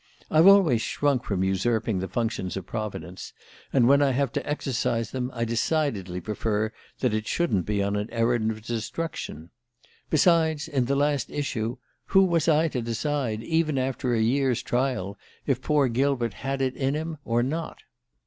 I've 0.31 0.47
always 0.47 0.81
shrunk 0.81 1.25
from 1.25 1.43
usurping 1.43 1.99
the 1.99 2.07
functions 2.07 2.57
of 2.57 2.65
Providence, 2.65 3.33
and 3.71 3.87
when 3.87 4.01
I 4.01 4.13
have 4.13 4.31
to 4.31 4.49
exercise 4.49 5.11
them 5.11 5.29
I 5.31 5.45
decidedly 5.45 6.19
prefer 6.19 6.73
that 7.01 7.13
it 7.13 7.27
shouldn't 7.27 7.67
be 7.67 7.83
on 7.83 7.95
an 7.95 8.09
errand 8.09 8.49
of 8.49 8.63
destruction. 8.63 9.51
Besides, 10.09 10.67
in 10.67 10.85
the 10.85 10.95
last 10.95 11.29
issue, 11.29 11.77
who 12.05 12.23
was 12.23 12.47
I 12.47 12.67
to 12.69 12.81
decide, 12.81 13.43
even 13.43 13.77
after 13.77 14.15
a 14.15 14.19
year's 14.21 14.63
trial, 14.63 15.19
if 15.45 15.61
poor 15.61 15.87
Gilbert 15.87 16.33
had 16.33 16.63
it 16.63 16.75
in 16.75 16.95
him 16.95 17.19
or 17.23 17.43
not? 17.43 17.81